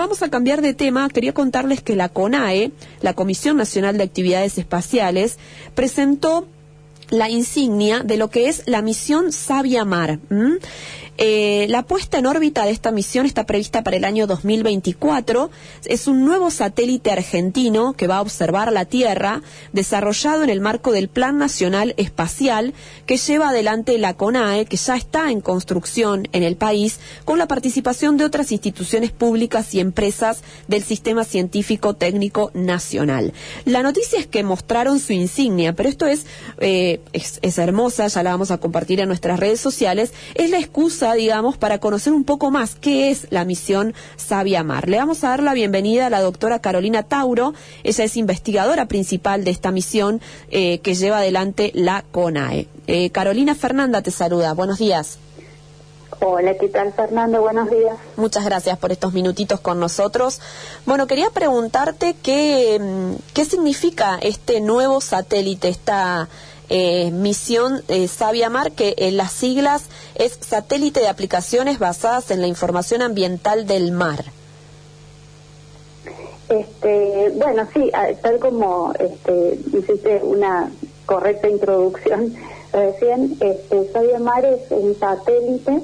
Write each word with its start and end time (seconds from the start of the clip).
vamos 0.00 0.22
a 0.22 0.30
cambiar 0.30 0.62
de 0.62 0.72
tema. 0.72 1.10
Quería 1.10 1.34
contarles 1.34 1.82
que 1.82 1.94
la 1.94 2.08
CONAE, 2.08 2.72
la 3.02 3.12
Comisión 3.12 3.58
Nacional 3.58 3.98
de 3.98 4.04
Actividades 4.04 4.56
Espaciales, 4.56 5.38
presentó 5.74 6.48
la 7.10 7.28
insignia 7.28 8.00
de 8.00 8.16
lo 8.16 8.30
que 8.30 8.48
es 8.48 8.62
la 8.64 8.80
misión 8.80 9.30
Sabia 9.30 9.84
Mar. 9.84 10.18
Eh, 11.22 11.66
la 11.68 11.82
puesta 11.82 12.16
en 12.16 12.24
órbita 12.24 12.64
de 12.64 12.70
esta 12.70 12.92
misión 12.92 13.26
está 13.26 13.44
prevista 13.44 13.82
para 13.82 13.98
el 13.98 14.06
año 14.06 14.26
2024. 14.26 15.50
Es 15.84 16.06
un 16.06 16.24
nuevo 16.24 16.50
satélite 16.50 17.10
argentino 17.12 17.92
que 17.92 18.06
va 18.06 18.16
a 18.16 18.22
observar 18.22 18.72
la 18.72 18.86
Tierra, 18.86 19.42
desarrollado 19.74 20.44
en 20.44 20.48
el 20.48 20.62
marco 20.62 20.92
del 20.92 21.08
Plan 21.08 21.36
Nacional 21.36 21.92
Espacial 21.98 22.72
que 23.04 23.18
lleva 23.18 23.50
adelante 23.50 23.98
la 23.98 24.14
CONAE, 24.14 24.64
que 24.64 24.78
ya 24.78 24.96
está 24.96 25.30
en 25.30 25.42
construcción 25.42 26.26
en 26.32 26.42
el 26.42 26.56
país, 26.56 27.00
con 27.26 27.38
la 27.38 27.46
participación 27.46 28.16
de 28.16 28.24
otras 28.24 28.50
instituciones 28.50 29.10
públicas 29.10 29.74
y 29.74 29.80
empresas 29.80 30.40
del 30.68 30.82
Sistema 30.82 31.24
Científico 31.24 31.92
Técnico 31.92 32.50
Nacional. 32.54 33.34
La 33.66 33.82
noticia 33.82 34.18
es 34.18 34.26
que 34.26 34.42
mostraron 34.42 34.98
su 34.98 35.12
insignia, 35.12 35.74
pero 35.74 35.90
esto 35.90 36.06
es, 36.06 36.24
eh, 36.60 37.02
es, 37.12 37.40
es 37.42 37.58
hermosa, 37.58 38.06
ya 38.06 38.22
la 38.22 38.30
vamos 38.30 38.50
a 38.50 38.56
compartir 38.56 39.00
en 39.00 39.08
nuestras 39.08 39.38
redes 39.38 39.60
sociales. 39.60 40.14
Es 40.34 40.48
la 40.48 40.58
excusa 40.58 41.09
digamos, 41.14 41.56
para 41.56 41.78
conocer 41.78 42.12
un 42.12 42.24
poco 42.24 42.50
más 42.50 42.74
qué 42.74 43.10
es 43.10 43.26
la 43.30 43.44
misión 43.44 43.94
Sabia 44.16 44.62
Mar. 44.62 44.88
Le 44.88 44.98
vamos 44.98 45.24
a 45.24 45.30
dar 45.30 45.42
la 45.42 45.54
bienvenida 45.54 46.06
a 46.06 46.10
la 46.10 46.20
doctora 46.20 46.60
Carolina 46.60 47.02
Tauro. 47.02 47.54
Ella 47.84 48.04
es 48.04 48.16
investigadora 48.16 48.86
principal 48.86 49.44
de 49.44 49.50
esta 49.50 49.70
misión 49.70 50.20
eh, 50.50 50.78
que 50.80 50.94
lleva 50.94 51.18
adelante 51.18 51.72
la 51.74 52.04
CONAE. 52.10 52.68
Eh, 52.86 53.10
Carolina 53.10 53.54
Fernanda 53.54 54.02
te 54.02 54.10
saluda. 54.10 54.52
Buenos 54.54 54.78
días. 54.78 55.18
Hola, 56.22 56.54
¿qué 56.58 56.68
tal 56.68 56.92
Fernando? 56.92 57.40
Buenos 57.40 57.70
días. 57.70 57.96
Muchas 58.16 58.44
gracias 58.44 58.78
por 58.78 58.92
estos 58.92 59.14
minutitos 59.14 59.58
con 59.60 59.80
nosotros. 59.80 60.40
Bueno, 60.84 61.06
quería 61.06 61.30
preguntarte 61.30 62.14
qué, 62.22 62.78
mm, 62.78 63.32
qué 63.32 63.46
significa 63.46 64.18
este 64.20 64.60
nuevo 64.60 65.00
satélite, 65.00 65.68
esta 65.68 66.28
eh, 66.70 67.10
misión 67.10 67.82
eh, 67.88 68.06
Sabia 68.08 68.48
Mar, 68.48 68.72
que 68.72 68.94
en 68.96 69.16
las 69.16 69.32
siglas 69.32 69.86
es 70.14 70.38
Satélite 70.40 71.00
de 71.00 71.08
Aplicaciones 71.08 71.78
Basadas 71.78 72.30
en 72.30 72.40
la 72.40 72.46
Información 72.46 73.02
Ambiental 73.02 73.66
del 73.66 73.90
Mar. 73.90 74.24
Este, 76.48 77.32
bueno, 77.34 77.68
sí, 77.74 77.90
tal 78.22 78.38
como 78.38 78.92
este, 78.98 79.58
hiciste 79.76 80.20
una 80.22 80.70
correcta 81.06 81.48
introducción 81.48 82.34
recién, 82.72 83.36
este, 83.40 83.92
Sabia 83.92 84.20
Mar 84.20 84.44
es 84.44 84.60
un 84.70 84.96
satélite 84.98 85.82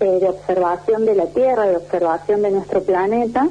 eh, 0.00 0.18
de 0.20 0.28
observación 0.28 1.04
de 1.04 1.16
la 1.16 1.26
Tierra, 1.26 1.66
de 1.66 1.76
observación 1.76 2.42
de 2.42 2.50
nuestro 2.52 2.82
planeta, 2.82 3.48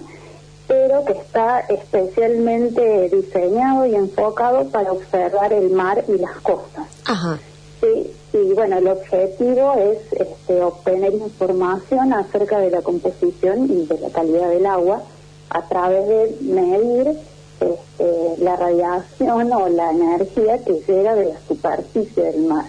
pero 0.72 1.04
que 1.04 1.12
está 1.12 1.60
especialmente 1.68 3.10
diseñado 3.10 3.86
y 3.86 3.94
enfocado 3.94 4.70
para 4.70 4.94
observar 4.94 5.52
el 5.52 5.70
mar 5.72 6.06
y 6.08 6.18
las 6.18 6.38
costas. 6.38 6.86
Ajá. 7.04 7.38
Sí, 7.82 8.14
y 8.32 8.54
bueno, 8.54 8.78
el 8.78 8.88
objetivo 8.88 9.74
es 9.74 9.98
este, 10.14 10.62
obtener 10.62 11.14
información 11.14 12.14
acerca 12.14 12.60
de 12.60 12.70
la 12.70 12.82
composición 12.84 13.70
y 13.70 13.86
de 13.86 14.00
la 14.00 14.12
calidad 14.12 14.48
del 14.48 14.66
agua 14.66 15.02
a 15.50 15.62
través 15.68 16.08
de 16.08 16.38
medir 16.40 17.18
este, 17.60 18.42
la 18.42 18.56
radiación 18.56 19.52
o 19.52 19.68
la 19.68 19.92
energía 19.92 20.64
que 20.64 20.82
llega 20.88 21.16
de 21.16 21.34
la 21.34 21.40
superficie 21.50 22.24
del 22.24 22.44
mar. 22.44 22.66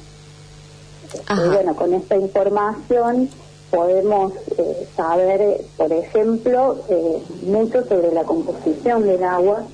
y 1.30 1.48
bueno, 1.50 1.76
con 1.76 1.94
esta 1.94 2.16
información 2.16 3.30
podemos 3.72 4.34
eh, 4.58 4.86
saber, 4.94 5.40
eh, 5.40 5.66
por 5.78 5.90
ejemplo, 5.92 6.76
eh, 6.90 7.22
mucho 7.46 7.84
sobre 7.86 8.12
la 8.12 8.24
composición 8.24 9.04
del 9.04 9.24
agua, 9.24 9.64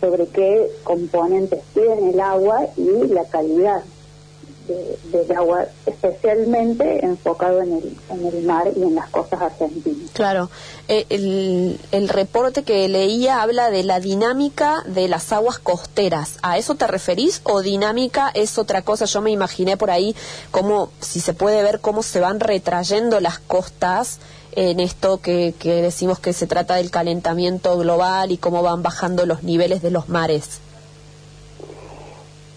sobre 0.00 0.26
qué 0.28 0.70
componentes 0.84 1.60
tiene 1.74 2.10
el 2.10 2.20
agua 2.20 2.68
y 2.76 3.08
la 3.08 3.24
calidad 3.24 3.82
del 4.66 5.36
agua, 5.36 5.66
especialmente 5.86 7.04
enfocado 7.04 7.62
en 7.62 7.72
el, 7.72 7.96
en 8.10 8.26
el 8.26 8.42
mar 8.44 8.70
y 8.74 8.82
en 8.82 8.94
las 8.94 9.08
costas 9.10 9.40
argentinas. 9.40 10.10
Claro, 10.12 10.50
eh, 10.88 11.06
el, 11.08 11.80
el, 11.90 12.08
reporte 12.08 12.62
que 12.62 12.88
leía 12.88 13.42
habla 13.42 13.70
de 13.70 13.82
la 13.82 14.00
dinámica 14.00 14.82
de 14.86 15.08
las 15.08 15.32
aguas 15.32 15.58
costeras. 15.58 16.38
¿A 16.42 16.58
eso 16.58 16.74
te 16.74 16.86
referís 16.86 17.40
o 17.44 17.62
dinámica 17.62 18.30
es 18.34 18.58
otra 18.58 18.82
cosa? 18.82 19.04
Yo 19.06 19.20
me 19.20 19.30
imaginé 19.30 19.76
por 19.76 19.90
ahí 19.90 20.14
como 20.50 20.90
si 21.00 21.20
se 21.20 21.34
puede 21.34 21.62
ver 21.62 21.80
cómo 21.80 22.02
se 22.02 22.20
van 22.20 22.40
retrayendo 22.40 23.20
las 23.20 23.38
costas 23.38 24.18
en 24.54 24.80
esto 24.80 25.20
que, 25.20 25.54
que 25.58 25.82
decimos 25.82 26.18
que 26.18 26.32
se 26.32 26.46
trata 26.46 26.76
del 26.76 26.90
calentamiento 26.90 27.76
global 27.78 28.30
y 28.32 28.36
cómo 28.36 28.62
van 28.62 28.82
bajando 28.82 29.26
los 29.26 29.42
niveles 29.42 29.82
de 29.82 29.90
los 29.90 30.08
mares. 30.08 30.60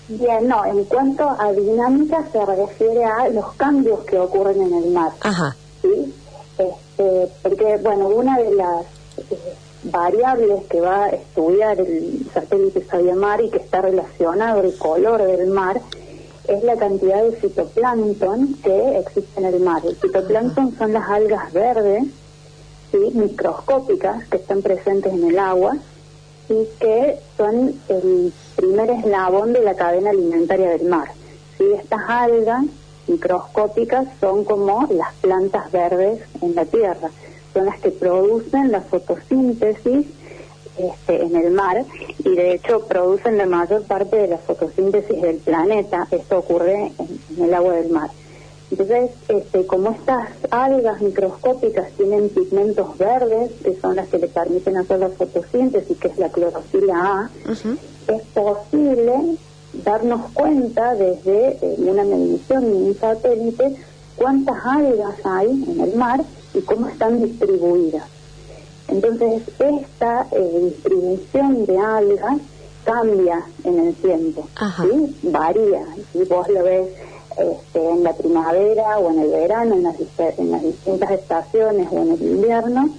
Bien, 0.08 0.48
no, 0.48 0.64
en 0.66 0.84
cuanto 0.86 1.28
a 1.28 1.52
dinámica 1.52 2.24
se 2.32 2.46
refiere 2.46 3.04
a 3.04 3.28
los 3.30 3.54
cambios 3.54 4.02
que 4.02 4.20
ocurren 4.20 4.62
en 4.62 4.74
el 4.84 4.92
mar. 4.92 5.12
Ajá. 5.22 5.56
¿sí? 5.82 6.14
Este, 6.58 7.28
porque, 7.42 7.78
bueno, 7.82 8.08
una 8.10 8.38
de 8.38 8.54
las 8.54 8.86
eh, 9.32 9.56
variables 9.84 10.66
que 10.66 10.80
va 10.80 11.06
a 11.06 11.10
estudiar 11.10 11.80
el 11.80 12.28
satélite 12.34 12.86
Mar 13.14 13.42
y 13.42 13.50
que 13.50 13.58
está 13.58 13.82
relacionado 13.82 14.60
al 14.60 14.76
color 14.78 15.24
del 15.24 15.48
mar 15.48 15.82
es 16.48 16.64
la 16.64 16.76
cantidad 16.76 17.24
de 17.24 17.32
fitoplancton 17.32 18.56
que 18.64 19.00
existe 19.00 19.40
en 19.40 19.46
el 19.46 19.60
mar. 19.60 19.82
El 19.84 19.96
fitoplancton 19.96 20.78
son 20.78 20.94
las 20.94 21.10
algas 21.10 21.52
verdes, 21.52 22.04
¿sí? 22.92 23.12
microscópicas, 23.14 24.28
que 24.28 24.38
están 24.38 24.62
presentes 24.62 25.12
en 25.12 25.24
el 25.24 25.40
agua 25.40 25.76
y 26.50 26.68
que 26.80 27.20
son 27.38 27.74
el 27.90 28.34
primer 28.56 28.90
eslabón 28.90 29.54
de 29.54 29.62
la 29.62 29.76
cadena 29.76 30.12
alimentaria 30.12 30.70
del 30.70 30.88
mar. 30.88 31.10
¿sí? 31.58 31.66
Estas 31.80 32.02
algas 32.08 32.66
microscópicas 33.08 34.08
son 34.20 34.44
como 34.46 34.88
las 34.92 35.14
plantas 35.16 35.72
verdes 35.72 36.22
en 36.42 36.56
la 36.56 36.66
tierra, 36.66 37.10
son 37.54 37.66
las 37.66 37.80
que 37.80 37.92
producen 37.92 38.72
la 38.72 38.82
fotosíntesis 38.82 40.08
este, 40.78 41.24
en 41.24 41.36
el 41.36 41.52
mar 41.52 41.86
y 42.20 42.36
de 42.36 42.54
hecho 42.54 42.82
producen 42.82 43.38
la 43.38 43.46
mayor 43.46 43.84
parte 43.84 44.18
de 44.18 44.28
la 44.28 44.38
fotosíntesis 44.38 45.22
del 45.22 45.38
planeta. 45.38 46.08
Esto 46.12 46.40
ocurre 46.40 46.92
en 47.38 47.44
el 47.44 47.54
agua 47.54 47.74
del 47.74 47.92
mar. 47.92 48.10
Entonces, 48.72 49.12
este, 49.28 49.66
como 49.68 49.92
estas 49.92 50.30
algas 50.50 51.02
microscópicas 51.02 51.92
tienen 51.98 52.30
pigmentos 52.30 52.98
verdes, 52.98 53.52
que 53.64 53.76
son 53.80 53.96
las 53.96 54.08
que 54.08 54.18
le 54.18 54.28
permiten 54.28 54.78
hacer 54.78 55.00
la 55.00 55.10
fotosíntesis, 55.10 55.98
que 55.98 56.08
es 56.08 56.18
la 56.18 56.30
clorofila 56.30 56.96
A, 56.96 57.30
es 58.08 58.22
posible 58.34 59.38
darnos 59.84 60.32
cuenta 60.34 60.96
desde 60.96 61.58
eh, 61.62 61.76
una 61.80 62.04
medición 62.04 62.64
de 62.64 62.74
un 62.74 62.96
satélite 62.96 63.76
cuántas 64.16 64.56
algas 64.66 65.16
hay 65.24 65.50
en 65.50 65.82
el 65.82 65.96
mar 65.96 66.24
y 66.54 66.62
cómo 66.62 66.88
están 66.88 67.22
distribuidas. 67.22 68.04
Entonces, 68.88 69.44
esta 69.60 70.28
eh, 70.32 70.72
distribución 70.72 71.66
de 71.66 71.78
algas 71.78 72.38
cambia 72.84 73.44
en 73.64 73.80
el 73.80 73.96
tiempo, 73.96 74.48
¿sí? 74.82 75.16
varía. 75.24 75.86
Si 76.14 76.24
vos 76.24 76.48
lo 76.50 76.64
ves 76.64 76.88
este, 77.38 77.90
en 77.90 78.04
la 78.04 78.14
primavera 78.14 78.98
o 78.98 79.12
en 79.12 79.20
el 79.20 79.32
verano, 79.32 79.76
en 79.76 79.84
las, 79.84 79.96
en 80.38 80.52
las 80.52 80.64
distintas 80.64 81.12
estaciones 81.12 81.88
o 81.92 81.98
en 81.98 82.12
el 82.14 82.22
invierno, 82.22 82.90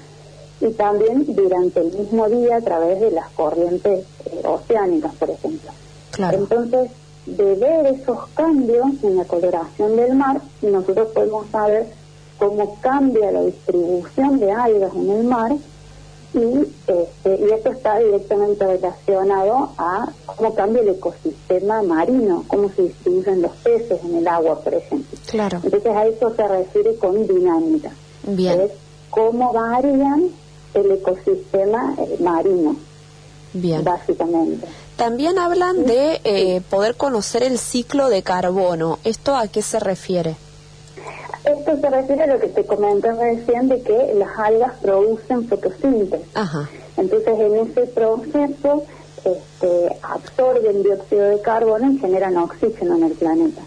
y 0.60 0.70
también 0.72 1.24
durante 1.34 1.80
el 1.80 1.92
mismo 1.92 2.28
día 2.28 2.56
a 2.56 2.60
través 2.60 3.00
de 3.00 3.10
las 3.10 3.28
corrientes 3.30 4.04
eh, 4.24 4.42
oceánicas, 4.44 5.14
por 5.16 5.30
ejemplo. 5.30 5.70
Entonces, 6.18 6.90
de 7.26 7.54
ver 7.56 7.86
esos 7.86 8.26
cambios 8.34 8.86
en 9.02 9.16
la 9.16 9.24
coloración 9.24 9.96
del 9.96 10.14
mar, 10.14 10.40
nosotros 10.62 11.08
podemos 11.08 11.46
saber 11.50 11.86
cómo 12.38 12.76
cambia 12.80 13.32
la 13.32 13.42
distribución 13.42 14.38
de 14.38 14.52
algas 14.52 14.94
en 14.94 15.10
el 15.10 15.24
mar 15.24 15.52
y, 16.34 16.66
este, 16.86 17.46
y 17.46 17.50
esto 17.50 17.70
está 17.70 17.98
directamente 17.98 18.66
relacionado 18.66 19.70
a 19.78 20.08
cómo 20.26 20.54
cambia 20.54 20.82
el 20.82 20.90
ecosistema 20.90 21.82
marino, 21.82 22.44
cómo 22.48 22.70
se 22.70 22.82
distribuyen 22.82 23.42
los 23.42 23.52
peces 23.52 24.02
en 24.04 24.16
el 24.16 24.28
agua, 24.28 24.60
por 24.60 24.74
ejemplo. 24.74 25.18
Claro. 25.26 25.60
Entonces 25.62 25.92
a 25.94 26.06
eso 26.06 26.34
se 26.34 26.46
refiere 26.46 26.96
con 26.96 27.26
dinámica. 27.26 27.90
Bien. 28.24 28.60
Es 28.60 28.72
cómo 29.10 29.52
varían 29.52 30.30
el 30.74 30.90
ecosistema 30.90 31.94
eh, 31.98 32.16
marino. 32.20 32.76
Bien. 33.52 33.82
Básicamente. 33.82 34.66
También 34.96 35.38
hablan 35.38 35.84
de 35.84 36.20
eh, 36.24 36.62
poder 36.68 36.96
conocer 36.96 37.42
el 37.42 37.58
ciclo 37.58 38.08
de 38.08 38.22
carbono. 38.22 38.98
¿Esto 39.04 39.36
a 39.36 39.46
qué 39.48 39.62
se 39.62 39.78
refiere? 39.78 40.36
Esto 41.46 41.80
se 41.80 41.90
refiere 41.90 42.24
a 42.24 42.26
lo 42.26 42.40
que 42.40 42.48
te 42.48 42.64
comenté 42.66 43.12
recién 43.12 43.68
de 43.68 43.80
que 43.80 44.14
las 44.14 44.38
algas 44.38 44.72
producen 44.82 45.48
fotosíntesis. 45.48 46.26
Entonces, 46.96 47.38
en 47.38 47.54
ese 47.54 47.86
proceso 47.86 48.82
este, 49.24 49.96
absorben 50.02 50.82
dióxido 50.82 51.24
de 51.28 51.40
carbono 51.40 51.92
y 51.92 51.98
generan 51.98 52.36
oxígeno 52.36 52.96
en 52.96 53.04
el 53.04 53.12
planeta. 53.12 53.62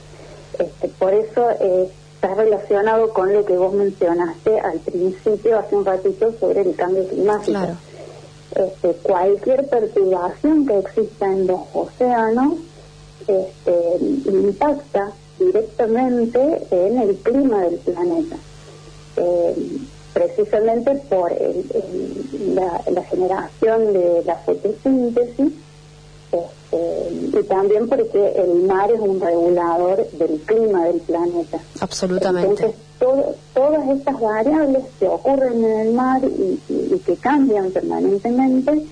Este, 0.58 0.90
por 0.90 1.14
eso 1.14 1.50
es 1.52 1.90
está 2.22 2.36
relacionado 2.36 3.14
con 3.14 3.34
lo 3.34 3.46
que 3.46 3.58
vos 3.58 3.74
mencionaste 3.74 4.60
al 4.60 4.80
principio, 4.80 5.58
hace 5.58 5.74
un 5.74 5.86
ratito, 5.86 6.34
sobre 6.38 6.62
el 6.62 6.76
cambio 6.76 7.08
climático. 7.08 7.52
Claro. 7.52 7.78
Este, 8.56 8.94
cualquier 9.04 9.70
perturbación 9.70 10.66
que 10.68 10.80
exista 10.80 11.28
en 11.28 11.48
los 11.48 11.62
océanos 11.74 12.56
este, 13.22 13.98
impacta 14.26 15.12
directamente 15.40 16.68
en 16.72 16.98
el 17.00 17.16
clima 17.18 17.62
del 17.64 17.78
planeta. 17.80 18.36
Eh, 19.18 19.56
precisamente 20.14 20.96
por 21.10 21.32
la, 22.54 23.04
generación 23.04 23.94
de 23.94 24.24
la 24.26 24.36
fotosíntesis 24.36 25.54
este, 26.32 27.40
y 27.40 27.44
también 27.44 27.88
porque 27.88 28.34
el 28.36 28.64
mar 28.64 28.92
es 28.92 29.00
un 29.00 29.20
regulador 29.20 30.10
del 30.12 30.40
clima 30.42 30.86
del 30.86 31.00
planeta. 31.02 31.60
Absolutamente. 31.80 32.66
Entonces, 32.66 33.36
todas 33.54 33.90
estas 33.90 34.20
variables 34.20 34.84
que 35.00 35.08
ocurren 35.08 35.64
en 35.64 35.80
el 35.80 35.94
mar 35.94 36.22
y, 36.24 37.00
que 37.06 37.16
cambian 37.16 37.72
permanentemente 37.72 38.86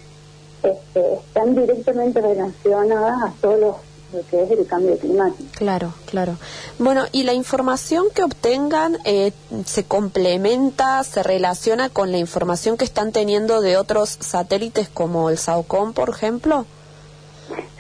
este, 0.64 1.14
están 1.14 1.56
directamente 1.56 2.22
relacionadas 2.22 3.22
a 3.22 3.34
todos 3.42 3.60
los 3.60 3.76
lo 4.14 4.26
que 4.28 4.44
es 4.44 4.52
el 4.52 4.66
cambio 4.66 4.98
climático. 4.98 5.44
Claro, 5.56 5.94
claro. 6.06 6.38
Bueno, 6.80 7.06
¿y 7.12 7.24
la 7.24 7.34
información 7.34 8.06
que 8.14 8.24
obtengan 8.24 8.98
eh, 9.04 9.32
se 9.66 9.84
complementa, 9.84 11.04
se 11.04 11.24
relaciona 11.24 11.90
con 11.90 12.12
la 12.12 12.18
información 12.18 12.78
que 12.78 12.86
están 12.86 13.12
teniendo 13.12 13.62
de 13.62 13.78
otros 13.78 14.18
satélites 14.20 14.90
como 14.90 15.30
el 15.30 15.38
SAOCOM, 15.38 15.94
por 15.94 16.10
ejemplo? 16.10 16.66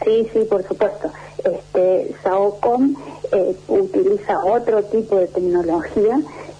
Sí, 0.03 0.27
sí, 0.33 0.39
por 0.49 0.67
supuesto. 0.67 1.11
Este, 1.43 2.15
SAOCOM 2.23 2.95
eh, 3.31 3.55
utiliza 3.67 4.43
otro 4.43 4.83
tipo 4.83 5.17
de 5.17 5.27
tecnología, 5.27 6.19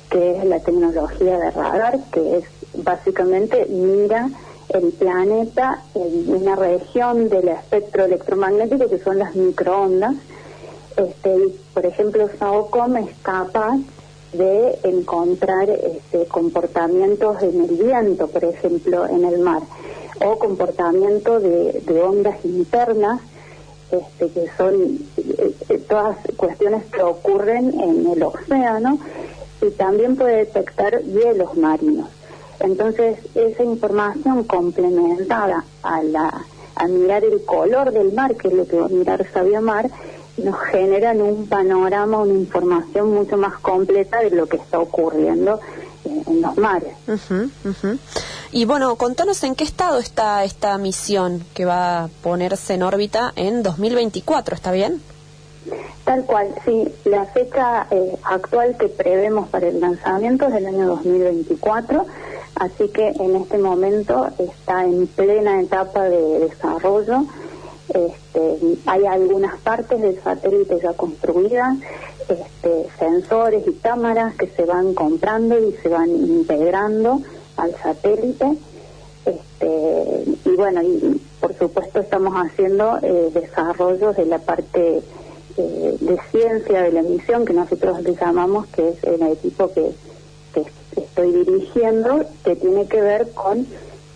que 0.09 0.37
es 0.37 0.45
la 0.45 0.59
tecnología 0.59 1.37
de 1.37 1.51
radar, 1.51 1.99
que 2.11 2.37
es 2.37 2.45
básicamente 2.73 3.65
mira 3.69 4.29
el 4.69 4.91
planeta 4.91 5.83
en 5.95 6.29
una 6.29 6.55
región 6.55 7.29
del 7.29 7.47
espectro 7.47 8.05
electromagnético 8.05 8.89
que 8.89 8.99
son 8.99 9.19
las 9.19 9.35
microondas. 9.35 10.15
Este, 10.97 11.49
por 11.73 11.85
ejemplo, 11.85 12.27
SAOCOM 12.39 12.97
es 12.97 13.15
capaz 13.21 13.77
de 14.33 14.79
encontrar 14.83 15.69
este, 15.69 16.25
comportamientos 16.25 17.41
en 17.43 17.63
el 17.63 17.75
viento, 17.75 18.27
por 18.27 18.43
ejemplo, 18.43 19.07
en 19.07 19.25
el 19.25 19.39
mar, 19.39 19.61
o 20.25 20.37
comportamiento 20.37 21.39
de, 21.39 22.01
ondas 22.03 22.43
internas, 22.43 23.21
este, 23.91 24.29
que 24.29 24.47
son 24.57 24.99
eh, 25.17 25.53
eh, 25.69 25.77
todas 25.87 26.17
cuestiones 26.35 26.83
que 26.85 27.01
ocurren 27.01 27.79
en 27.79 28.07
el 28.07 28.23
océano, 28.23 28.99
y 29.61 29.71
también 29.71 30.15
puede 30.15 30.37
detectar 30.37 31.01
hielos 31.03 31.55
marinos. 31.55 32.09
Entonces, 32.59 33.19
esa 33.35 33.63
información 33.63 34.43
complementada 34.43 35.63
a, 35.83 36.03
la, 36.03 36.45
a 36.75 36.87
mirar 36.87 37.23
el 37.23 37.43
color 37.45 37.91
del 37.91 38.13
mar, 38.13 38.35
que 38.35 38.47
es 38.47 38.53
lo 38.53 38.67
que 38.67 38.77
va 38.77 38.85
a 38.85 38.89
mirar 38.89 39.25
Sabio 39.31 39.61
Mar, 39.61 39.89
nos 40.37 40.59
generan 40.71 41.21
un 41.21 41.47
panorama, 41.47 42.19
una 42.19 42.33
información 42.33 43.13
mucho 43.13 43.37
más 43.37 43.57
completa 43.59 44.19
de 44.19 44.31
lo 44.31 44.47
que 44.47 44.57
está 44.57 44.79
ocurriendo 44.79 45.59
en 46.05 46.41
los 46.41 46.57
mares. 46.57 46.93
Y 48.51 48.65
bueno, 48.65 48.95
contanos 48.95 49.43
en 49.43 49.55
qué 49.55 49.63
estado 49.63 49.99
está 49.99 50.43
esta 50.43 50.77
misión 50.77 51.43
que 51.53 51.65
va 51.65 52.03
a 52.03 52.07
ponerse 52.21 52.75
en 52.75 52.83
órbita 52.83 53.33
en 53.35 53.63
2024, 53.63 54.55
¿está 54.55 54.71
bien? 54.71 55.01
Tal 56.05 56.23
cual, 56.23 56.55
sí. 56.63 56.87
La 57.03 57.25
fecha 57.25 57.87
eh, 57.91 58.17
actual 58.23 58.77
que 58.77 58.87
prevemos 58.87 59.49
para 59.49 59.67
el 59.67 59.81
lanzamiento 59.81 60.47
es 60.47 60.53
del 60.53 60.67
año 60.67 60.87
2024 60.87 62.05
Así 62.59 62.87
que 62.89 63.09
en 63.09 63.35
este 63.35 63.59
momento 63.59 64.27
está 64.39 64.83
en 64.83 65.05
plena 65.07 65.61
etapa 65.61 66.05
de 66.05 66.39
desarrollo. 66.39 67.25
Este, 67.89 68.77
hay 68.85 69.05
algunas 69.05 69.59
partes 69.61 70.01
del 70.01 70.19
satélite 70.21 70.79
ya 70.81 70.93
construidas, 70.93 71.77
este, 72.27 72.87
sensores 72.97 73.65
y 73.67 73.73
cámaras 73.73 74.35
que 74.35 74.47
se 74.47 74.65
van 74.65 74.95
comprando 74.95 75.57
y 75.59 75.71
se 75.83 75.89
van 75.89 76.09
integrando 76.09 77.21
al 77.57 77.75
satélite. 77.75 78.57
Este, 79.25 80.23
y 80.45 80.55
bueno, 80.55 80.81
y 80.81 81.21
por 81.39 81.53
supuesto 81.53 81.99
estamos 81.99 82.33
haciendo 82.33 82.97
eh, 83.03 83.29
desarrollos 83.33 84.15
de 84.15 84.25
la 84.25 84.39
parte 84.39 85.03
eh, 85.57 85.97
de 85.99 86.19
ciencia 86.31 86.81
de 86.81 86.91
la 86.91 87.01
emisión 87.01 87.45
que 87.45 87.53
nosotros 87.53 88.01
le 88.01 88.15
llamamos, 88.15 88.65
que 88.67 88.89
es 88.89 89.03
el 89.03 89.21
equipo 89.21 89.71
que 89.71 89.91
estoy 91.01 91.31
dirigiendo 91.31 92.25
que 92.43 92.55
tiene 92.55 92.87
que 92.87 93.01
ver 93.01 93.31
con 93.31 93.67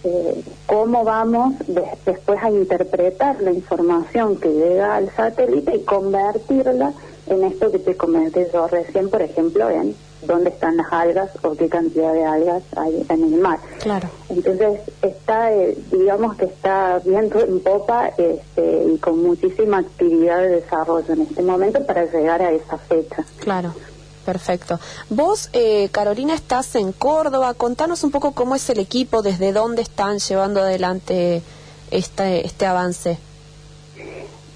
eh, 0.03 0.43
cómo 0.65 1.03
vamos 1.03 1.53
después 1.67 2.41
a 2.41 2.49
interpretar 2.49 3.41
la 3.41 3.51
información 3.51 4.37
que 4.37 4.49
llega 4.49 4.95
al 4.95 5.11
satélite 5.11 5.75
y 5.75 5.83
convertirla 5.83 6.93
en 7.27 7.43
esto 7.43 7.71
que 7.71 7.79
te 7.79 7.95
comenté 7.95 8.49
yo 8.51 8.67
recién, 8.67 9.09
por 9.09 9.21
ejemplo, 9.21 9.69
en 9.69 9.95
dónde 10.23 10.49
están 10.49 10.77
las 10.77 10.91
algas 10.91 11.29
o 11.43 11.55
qué 11.55 11.69
cantidad 11.69 12.13
de 12.13 12.25
algas 12.25 12.63
hay 12.75 13.05
en 13.09 13.23
el 13.33 13.39
mar. 13.39 13.59
Claro. 13.79 14.09
Entonces 14.29 14.81
está, 15.01 15.53
eh, 15.53 15.77
digamos 15.91 16.35
que 16.35 16.45
está 16.45 16.99
viendo 17.05 17.39
en 17.39 17.59
popa 17.59 18.07
este, 18.17 18.83
y 18.93 18.97
con 18.97 19.21
muchísima 19.21 19.79
actividad 19.79 20.39
de 20.39 20.49
desarrollo 20.61 21.13
en 21.13 21.21
este 21.21 21.41
momento 21.41 21.85
para 21.85 22.05
llegar 22.05 22.41
a 22.41 22.51
esa 22.51 22.77
fecha. 22.77 23.23
Claro. 23.39 23.73
Perfecto. 24.25 24.79
Vos, 25.09 25.49
eh, 25.53 25.89
Carolina, 25.91 26.33
estás 26.35 26.75
en 26.75 26.91
Córdoba. 26.91 27.53
Contanos 27.53 28.03
un 28.03 28.11
poco 28.11 28.33
cómo 28.33 28.55
es 28.55 28.69
el 28.69 28.79
equipo, 28.79 29.21
desde 29.21 29.51
dónde 29.51 29.81
están 29.81 30.19
llevando 30.19 30.61
adelante 30.61 31.41
este, 31.89 32.45
este 32.45 32.65
avance. 32.65 33.17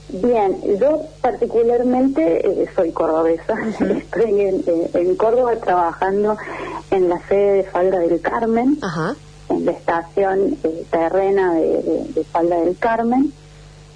Bien, 0.10 0.56
yo 0.80 1.02
particularmente 1.22 2.48
eh, 2.48 2.70
soy 2.76 2.92
cordobesa. 2.92 3.56
Estoy 3.80 4.42
en, 4.94 5.16
Córdoba 5.16 5.56
trabajando 5.56 6.38
en 6.92 7.10
la 7.10 7.20
sede 7.28 7.54
de 7.54 7.64
Falda 7.64 8.00
del 8.00 8.22
Carmen, 8.22 8.78
en 9.50 9.66
la 9.66 9.72
estación 9.72 10.58
eh, 10.64 10.86
terrena 10.92 11.54
de 11.54 12.26
Falda 12.32 12.58
del 12.62 12.78
Carmen 12.78 13.34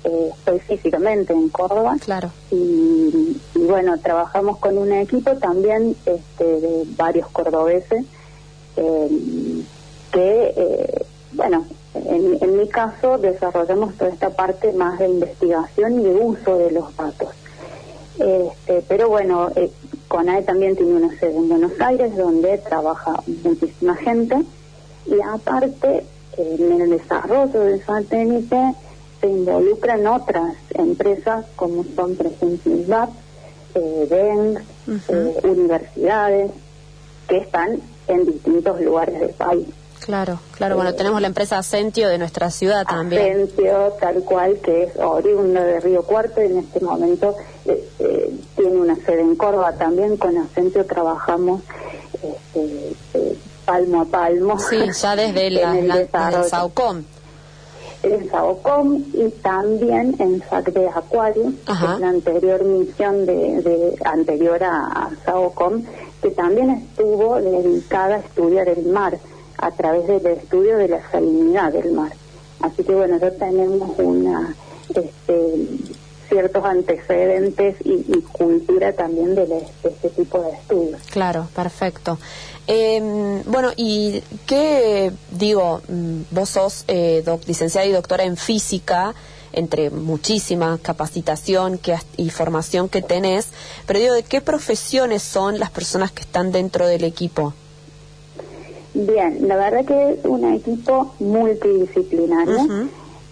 eh, 0.03 0.31
estoy 0.33 0.59
físicamente 0.59 1.33
en 1.33 1.49
Córdoba. 1.49 1.97
Claro. 2.03 2.31
Y, 2.51 3.37
bueno, 3.55 3.97
trabajamos 3.99 4.57
con 4.57 4.77
un 4.77 4.91
equipo 4.93 5.35
también 5.35 5.95
este, 6.05 6.43
de 6.43 6.85
varios 6.95 7.27
cordobeses 7.29 8.05
eh, 8.77 9.09
que, 10.11 10.53
eh, 10.55 11.05
bueno, 11.33 11.65
en, 11.93 12.57
mi 12.57 12.67
caso 12.67 13.17
desarrollamos 13.17 13.95
toda 13.95 14.11
esta 14.11 14.29
parte 14.31 14.71
más 14.73 14.99
de 14.99 15.09
investigación 15.09 15.99
y 15.99 16.03
de 16.03 16.15
uso 16.15 16.57
de 16.57 16.71
los 16.71 16.95
datos. 16.95 17.29
Este, 18.18 18.83
pero 18.87 19.09
bueno, 19.09 19.49
eh, 19.56 19.71
CONAE 20.07 20.44
también 20.44 20.75
tiene 20.75 20.94
una 20.94 21.18
sede 21.19 21.35
en 21.35 21.49
Buenos 21.49 21.71
Aires 21.79 22.15
donde 22.18 22.57
trabaja 22.57 23.21
muchísima 23.44 23.95
gente 23.95 24.44
y 25.06 25.21
aparte 25.21 26.06
en 26.37 26.81
el 26.81 26.89
desarrollo 26.89 27.59
del 27.59 27.83
satélite 27.83 28.75
se 29.19 29.28
involucran 29.28 30.07
otras 30.07 30.56
empresas 30.73 31.45
como 31.56 31.83
son, 31.95 32.16
por 32.16 32.28
ejemplo, 32.28 32.71
INVAP, 32.71 33.09
eh, 33.76 34.56
eh, 34.88 35.40
universidades, 35.44 36.52
que 37.28 37.38
están 37.38 37.80
en 38.07 38.26
distintos 38.26 38.81
lugares 38.81 39.19
del 39.19 39.30
país. 39.31 39.68
Claro, 39.99 40.40
claro. 40.56 40.76
bueno, 40.76 40.92
eh, 40.92 40.94
tenemos 40.94 41.21
la 41.21 41.28
empresa 41.28 41.57
Asentio 41.57 42.07
de 42.07 42.18
nuestra 42.18 42.49
ciudad 42.49 42.85
también. 42.85 43.44
Asentio, 43.44 43.94
tal 43.99 44.23
cual, 44.23 44.59
que 44.59 44.83
es 44.83 44.97
oriundo 44.97 45.61
de 45.61 45.80
Río 45.81 46.04
Cuarto 46.04 46.42
y 46.42 46.45
en 46.45 46.59
este 46.59 46.80
momento 46.80 47.35
eh, 47.66 48.33
tiene 48.56 48.78
una 48.78 48.95
sede 48.95 49.21
en 49.21 49.35
Córdoba 49.35 49.73
también. 49.73 50.18
Con 50.18 50.38
Asentio 50.38 50.85
trabajamos 50.85 51.61
este, 52.14 53.38
palmo 53.66 54.02
a 54.02 54.06
palmo. 54.06 54.57
Sí, 54.59 54.78
ya 54.99 55.16
desde 55.16 55.49
la, 55.52 55.76
la, 56.11 56.44
SAUCOM 56.44 57.04
en 58.03 58.29
SAOCOM 58.29 59.03
y 59.13 59.29
también 59.41 60.15
en 60.19 60.41
SAC 60.49 60.71
de 60.71 60.87
Acuario, 60.87 61.53
que 61.65 61.73
es 61.73 61.99
la 61.99 62.09
anterior 62.09 62.63
misión 62.63 63.25
de, 63.25 63.95
anterior 64.06 64.63
a, 64.63 65.09
SAOCOM, 65.25 65.83
que 66.21 66.31
también 66.31 66.69
estuvo 66.71 67.41
dedicada 67.41 68.15
a 68.15 68.19
estudiar 68.19 68.69
el 68.69 68.85
mar 68.87 69.18
a 69.57 69.71
través 69.71 70.07
del 70.07 70.25
estudio 70.27 70.77
de 70.77 70.87
la 70.87 71.11
salinidad 71.11 71.73
del 71.73 71.91
mar. 71.91 72.11
Así 72.61 72.83
que 72.83 72.94
bueno, 72.94 73.18
ya 73.19 73.31
tenemos 73.31 73.91
una 73.97 74.56
este, 74.89 75.68
ciertos 76.30 76.64
antecedentes 76.64 77.76
y, 77.83 78.21
cultura 78.31 78.94
también 78.94 79.36
de, 79.36 79.66
este 79.83 80.09
tipo 80.09 80.42
de 80.42 80.52
estudios. 80.52 81.02
Claro, 81.12 81.48
perfecto. 81.54 82.18
Eh, 82.68 83.42
bueno, 83.45 83.71
y 83.76 84.21
qué 84.45 85.12
digo, 85.31 85.81
mm, 85.88 86.21
vos 86.31 86.50
sos 86.50 86.86
eh, 86.88 87.24
licenciada 87.48 87.86
y 87.88 87.92
doctora 87.92 88.24
en 88.24 88.38
física, 88.38 89.14
entre 89.52 89.90
muchísima 89.90 90.78
capacitación 90.81 91.78
que, 91.80 91.95
y 92.18 92.30
formación 92.30 92.88
que 92.88 93.02
tenés, 93.02 93.48
pero 93.88 94.00
digo, 94.00 94.14
¿de 94.14 94.24
qué 94.24 94.42
profesiones 94.42 95.24
son 95.24 95.59
las 95.59 95.71
personas 95.71 96.12
que 96.12 96.21
están 96.21 96.52
dentro 96.52 96.88
del 96.88 97.04
equipo? 97.04 97.54
Bien, 98.94 99.48
la 99.48 99.56
verdad 99.56 99.86
que 99.86 100.12
es 100.14 100.26
un 100.26 100.54
equipo 100.54 101.14
multidisciplinario. 101.19 102.90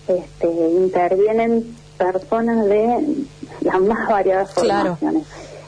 este, 0.08 0.48
intervienen 0.48 1.77
personas 1.98 2.66
de 2.66 3.26
las 3.62 3.82
más 3.82 4.08
variadas 4.08 4.54
formaciones. 4.54 5.24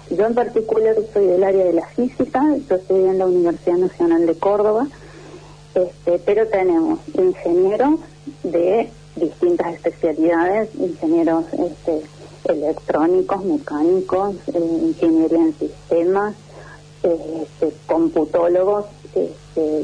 Yo 0.09 0.25
en 0.25 0.33
particular 0.33 0.95
soy 1.13 1.27
del 1.27 1.43
área 1.43 1.65
de 1.65 1.73
la 1.73 1.85
física, 1.87 2.43
yo 2.67 2.75
estoy 2.75 3.03
en 3.03 3.19
la 3.19 3.27
Universidad 3.27 3.77
Nacional 3.77 4.25
de 4.25 4.35
Córdoba, 4.35 4.87
este, 5.75 6.19
pero 6.25 6.47
tenemos 6.47 6.99
ingenieros 7.13 7.99
de 8.43 8.89
distintas 9.15 9.75
especialidades, 9.75 10.69
ingenieros 10.75 11.45
este, 11.53 12.01
electrónicos, 12.45 13.43
mecánicos, 13.45 14.35
eh, 14.47 14.79
ingeniería 14.81 15.39
en 15.39 15.53
sistemas, 15.59 16.35
este, 17.03 17.73
computólogos, 17.85 18.85
este, 19.13 19.83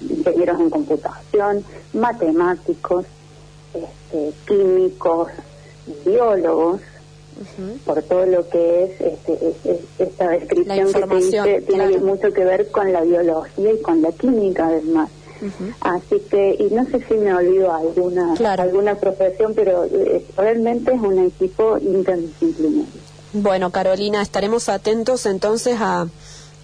ingenieros 0.00 0.60
en 0.60 0.70
computación, 0.70 1.64
matemáticos, 1.92 3.06
este, 3.74 4.32
químicos, 4.46 5.28
biólogos, 6.04 6.80
por 7.86 8.02
todo 8.02 8.26
lo 8.26 8.48
que 8.48 8.84
es, 8.84 9.00
este, 9.00 9.54
esta 9.98 10.28
descripción 10.28 10.92
que 11.44 11.62
tiene 11.62 11.98
mucho 11.98 12.32
que 12.32 12.44
ver 12.44 12.70
con 12.70 12.92
la 12.92 13.00
biología 13.00 13.72
y 13.72 13.80
con 13.80 14.02
la 14.02 14.12
química 14.12 14.66
además. 14.66 15.10
Así 15.80 16.20
que, 16.30 16.56
y 16.58 16.74
no 16.74 16.84
sé 16.84 17.02
si 17.08 17.14
me 17.14 17.32
olvido 17.32 17.72
alguna, 17.72 18.34
alguna 18.58 18.94
profesión, 18.96 19.54
pero 19.54 19.84
eh, 19.84 20.22
realmente 20.36 20.92
es 20.92 21.00
un 21.00 21.18
equipo 21.18 21.78
interdisciplinario. 21.78 22.84
Bueno, 23.32 23.70
Carolina, 23.70 24.20
estaremos 24.20 24.68
atentos 24.68 25.24
entonces 25.24 25.76
a 25.80 26.08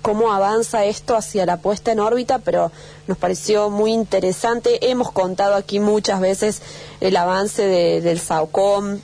cómo 0.07 0.33
avanza 0.33 0.85
esto 0.85 1.17
hacia 1.17 1.47
la 1.47 1.57
puesta 1.57 1.91
en 1.91 1.99
órbita, 1.99 2.39
pero 2.39 2.71
nos 3.09 3.19
pareció 3.19 3.71
muy 3.71 3.93
interesante. 3.93 4.89
Hemos 4.89 5.11
contado 5.11 5.57
aquí 5.57 5.81
muchas 5.81 6.21
veces 6.21 6.63
el 7.01 7.17
avance 7.17 7.67
del 7.67 8.21
SAOCOM 8.21 9.01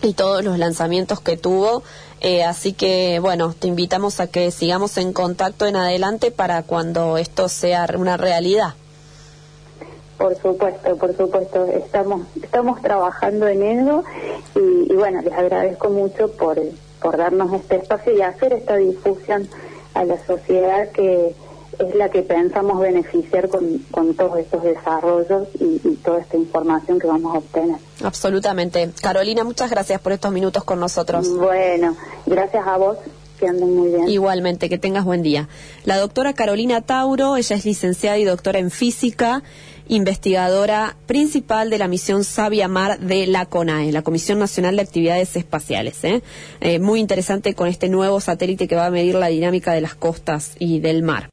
y 0.00 0.14
todos 0.14 0.42
los 0.42 0.58
lanzamientos 0.58 1.20
que 1.20 1.36
tuvo. 1.36 1.82
Eh, 2.22 2.44
así 2.44 2.72
que, 2.72 3.18
bueno, 3.20 3.52
te 3.58 3.68
invitamos 3.68 4.20
a 4.20 4.26
que 4.26 4.50
sigamos 4.50 4.96
en 4.96 5.12
contacto 5.12 5.66
en 5.66 5.76
adelante 5.76 6.30
para 6.30 6.62
cuando 6.62 7.18
esto 7.18 7.50
sea 7.50 7.86
una 7.94 8.16
realidad. 8.16 8.72
Por 10.16 10.34
supuesto, 10.40 10.96
por 10.96 11.14
supuesto, 11.14 11.66
estamos 11.66 12.22
estamos 12.42 12.80
trabajando 12.80 13.48
en 13.48 13.62
ello 13.62 14.02
y, 14.54 14.90
y 14.90 14.96
bueno, 14.96 15.20
les 15.20 15.34
agradezco 15.34 15.90
mucho 15.90 16.32
por, 16.32 16.58
por 17.02 17.18
darnos 17.18 17.52
este 17.52 17.76
espacio 17.76 18.16
y 18.16 18.22
hacer 18.22 18.54
esta 18.54 18.76
difusión 18.76 19.46
a 19.98 20.04
la 20.04 20.24
sociedad 20.24 20.90
que 20.92 21.34
es 21.78 21.94
la 21.94 22.08
que 22.08 22.22
pensamos 22.22 22.80
beneficiar 22.80 23.48
con, 23.48 23.78
con 23.90 24.14
todos 24.14 24.38
estos 24.38 24.62
desarrollos 24.62 25.48
y, 25.60 25.78
toda 26.04 26.20
esta 26.20 26.36
información 26.36 26.98
que 26.98 27.06
vamos 27.06 27.34
a 27.34 27.38
obtener. 27.38 27.76
Absolutamente. 28.02 28.90
Carolina, 29.02 29.44
muchas 29.44 29.70
gracias 29.70 30.00
por 30.00 30.12
estos 30.12 30.32
minutos 30.32 30.64
con 30.64 30.80
nosotros. 30.80 31.28
Bueno, 31.36 31.96
gracias 32.24 32.66
a 32.66 32.76
vos. 32.78 32.96
Que 33.38 33.46
anden 33.46 33.76
muy 33.76 33.90
bien. 33.90 34.08
Igualmente, 34.08 34.68
que 34.68 34.78
tengas 34.78 35.04
buen 35.04 35.22
día. 35.22 35.48
La 35.84 35.98
doctora 35.98 36.32
Carolina 36.32 36.80
Tauro, 36.80 37.36
ella 37.36 37.56
es 37.56 37.64
licenciada 37.64 38.18
y 38.18 38.24
doctora 38.24 38.58
en 38.58 38.70
física, 38.70 39.42
investigadora 39.88 40.96
principal 41.06 41.70
de 41.70 41.78
la 41.78 41.88
misión 41.88 42.22
Sabia 42.22 42.68
Mar 42.68 43.00
de 43.00 43.26
la 43.26 43.46
CONAE, 43.46 43.90
la 43.90 44.02
Comisión 44.02 44.38
Nacional 44.38 44.76
de 44.76 44.82
Actividades 44.82 45.34
Espaciales. 45.34 46.04
¿eh? 46.04 46.22
Eh, 46.60 46.78
muy 46.78 47.00
interesante 47.00 47.54
con 47.54 47.66
este 47.68 47.88
nuevo 47.88 48.20
satélite 48.20 48.68
que 48.68 48.76
va 48.76 48.86
a 48.86 48.90
medir 48.90 49.14
la 49.14 49.28
dinámica 49.28 49.72
de 49.72 49.80
las 49.80 49.94
costas 49.94 50.52
y 50.58 50.80
del 50.80 51.02
mar. 51.02 51.26